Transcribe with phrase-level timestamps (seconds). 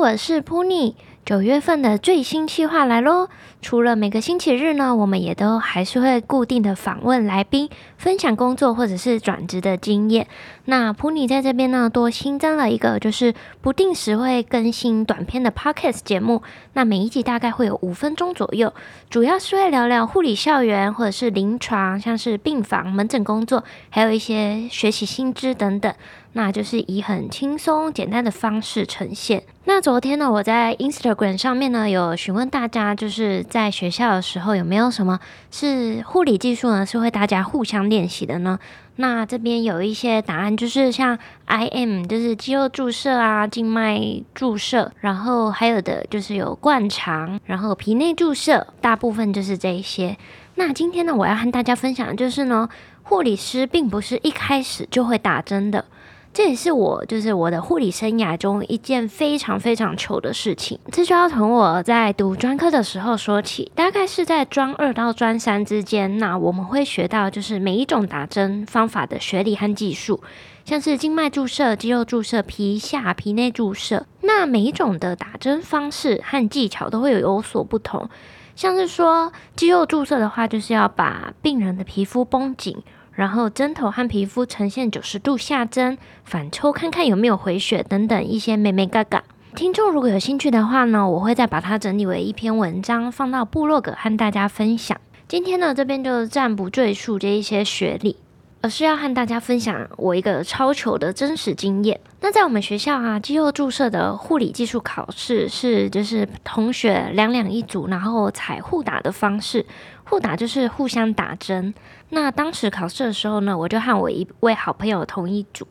[0.00, 0.94] 我是 Pony。
[1.30, 3.28] 九月份的最新计划来喽！
[3.62, 10.26] 除了每个星期日呢，我们也都还是会固定的访问来宾，分享工作或者是转职的经验。
[10.64, 16.42] 那 Puni 在这边呢，多新增了一个，就是不定时会更新短片的 Podcast 节目。
[16.72, 18.74] 那每一集大概会有五分钟左右，
[19.08, 25.94] 主要是会聊聊护理校园或者是临床，像是病房、门诊工作，还有一些学习新知等等。
[26.32, 29.42] 那就是以很轻松简单的方式呈现。
[29.64, 35.18] 那昨天呢，我在 Instagram 上面呢，有询问大家，就是在学校的时候有没有什么
[35.50, 36.86] 是护理技术呢？
[36.86, 38.58] 是会大家互相练习的呢？
[38.96, 44.00] 那这边有一些答案，就是像 IM，就是肌肉注射啊，静脉
[44.34, 50.16] 注射，然后还有的就是有灌肠，然后皮内注射，大部分就是这一些。
[50.56, 52.68] 那今天呢，我要和大家分享的就是呢，
[53.02, 55.84] 护理师并不是一开始就会打针的。
[56.32, 60.78] 这也是我就是我的护理生涯中一件非常非常糗的事情。
[60.92, 70.22] 这就要从我在读专科的时候说起，大概是在专二到专三之间，那我们会学到就是每一种打针方法的学理和技术，
[70.64, 74.06] 像是静脉注射、肌肉注射、皮下、皮内注射。
[74.20, 78.08] 那每一种的打针方式和技巧都会有有所不同。
[78.54, 82.76] 像是说肌肉注射的话，就是要把病人的皮肤绷紧。
[83.20, 89.22] 然后针头和皮肤呈现九十度下针，反抽看看有没有回血等等一些美眉嘎嘎。
[89.54, 94.98] 听众如果有兴趣的话呢，我会再把它整理为一篇文章放到部落格和大家分享。
[95.28, 98.16] 今天呢，这边就暂不赘述这一些学理。
[98.62, 101.98] 而是要和大家分享我一个超糗的真实经验。
[102.20, 109.64] 那在我们学校啊，肌肉注射的护理技术考试是就是同学两两一组，然后采互打的方式。
[110.10, 111.72] 互打就是互相打针。
[112.08, 115.64] 那当时考试的时候呢，我就和我一位好朋友同一组。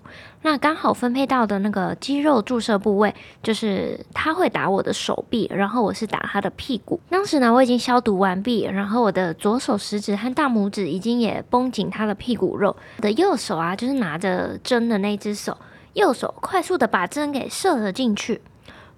[0.43, 6.97] 那刚好分配到的那个肌肉注射部位，就是他会打我的手臂，然后我是打他的屁股。
[7.09, 12.73] 当时呢，我已经消毒完毕，然后我的左手食指和大拇指已经也绷紧他的屁股肉。
[12.95, 15.57] 我的右手啊，就是拿着针的那只手，
[15.95, 18.41] 右手快速的把针给射了进去。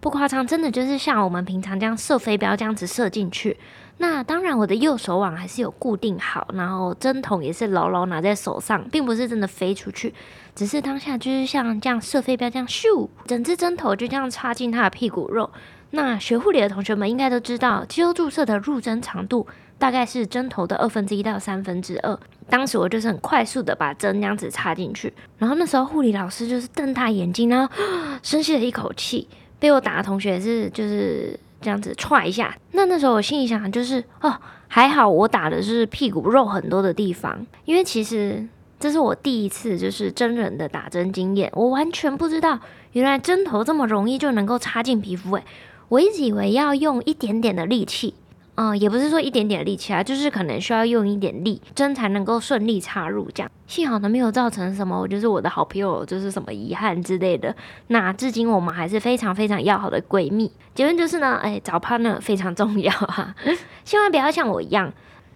[0.01, 3.55] 不夸张，真的就是像我们平常这样射飞镖这样子射进去。
[3.99, 10.11] 那当然，我的右手网还是有固定好，然后针筒也是牢牢拿在手上，并不是真的飞出去，
[10.55, 15.47] 只是当下就是像这样射飞镖这样咻，整支针头就这样插进他的屁股肉。
[15.91, 19.45] 那学护理的同学们应该都知道，肌肉注射的入针长度
[19.77, 22.19] 大概是针头的二分之一到三分之二。
[22.49, 27.71] 当时我就是很快速的把针这样子插进去，然后那时候护理老师就是瞪大眼睛，然后
[28.23, 29.27] 深吸了一口气。
[29.61, 34.35] 被我打的同学是就是这样子踹一下，那那时候我心里想就是哦，
[34.67, 38.43] 还好我打的是屁股肉很多的地方，因为其实
[38.79, 42.59] 这是我第一次就是真人的打针经验，我完全不知道
[42.93, 45.43] 原来针头这么容易就能够插进皮肤诶，
[45.89, 48.15] 我一直以为要用一点点的力气。
[48.55, 53.51] 嗯，也不是说一点点力气啊，就是可能需要用一点力，针才能够顺利插入这样。
[53.65, 57.55] 幸好呢，没有造成什么，就是我的好朋友就是什么遗憾之类的。
[57.87, 60.51] 那至今我们还是非常非常要好的闺蜜。
[60.75, 63.33] 结论就是呢，哎，找 partner 非常重要哈，
[63.83, 64.93] 千万不要像我一样。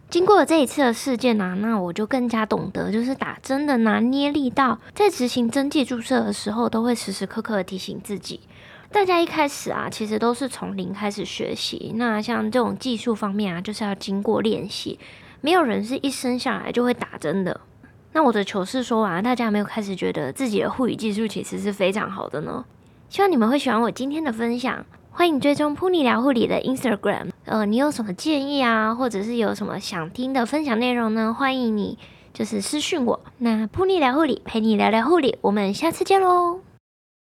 [0.09, 8.39] 经过了这一次的事件啊，那我就更加懂得，就是打针的拿捏力道，在执行针剂注射的时候，都会时时刻刻的提醒自己。
[8.91, 11.91] 大家一开始啊，其实都是从零开始学习。
[11.95, 14.97] 那像这种技术方面啊，就是要经过练习，
[15.41, 17.59] 没有人是一生下来就会打针的。
[18.13, 22.63] 那我的糗事说完，大家有没有开始觉得自己的护理技术其实是非常好的呢？
[23.09, 24.85] 希望你们会喜欢我今天的分享。
[25.11, 27.34] 欢迎追踪 Puni 聊护理的 Instagram。
[27.45, 31.33] 呃，你有什么建议啊，或者是有什么想听的分享内容呢？
[31.33, 31.97] 欢迎你
[32.33, 33.19] 就是私讯我。
[33.38, 36.64] 那不腻聊护理，陪你聊聊护理，我们下次见喽。